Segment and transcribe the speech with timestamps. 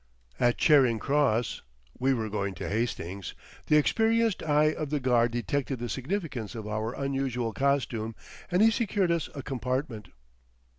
[0.39, 6.55] At Charing Cross—we were going to Hastings—the experienced eye of the guard detected the significance
[6.55, 8.15] of our unusual costume
[8.49, 10.07] and he secured us a compartment.